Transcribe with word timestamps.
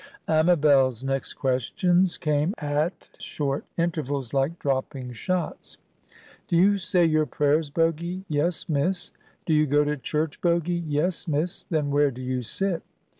Amabel's 0.27 1.03
next 1.03 1.35
questions 1.35 2.17
came 2.17 2.55
at 2.57 3.09
short 3.19 3.65
intervals, 3.77 4.33
like 4.33 4.57
dropping 4.57 5.11
shots. 5.11 5.77
"Do 6.47 6.57
you 6.57 6.79
say 6.79 7.05
your 7.05 7.27
prayers, 7.27 7.69
Bogy?" 7.69 8.23
"Yes, 8.27 8.67
Miss." 8.67 9.11
"Do 9.45 9.53
you 9.53 9.67
go 9.67 9.83
to 9.83 9.95
church, 9.95 10.41
Bogy?" 10.41 10.83
"Yes, 10.87 11.27
Miss." 11.27 11.65
"Then 11.69 11.91
where 11.91 12.09
do 12.09 12.23
you 12.23 12.41
sit?" 12.41 12.81